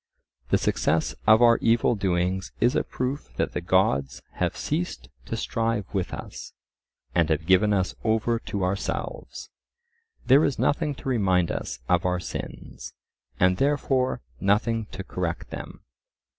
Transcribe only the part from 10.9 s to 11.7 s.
to remind